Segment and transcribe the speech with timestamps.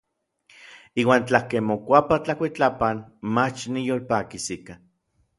[1.01, 2.97] Iuan tlakej mokuapa tlakuitlapan,
[3.35, 4.73] mach niyolpakis ika.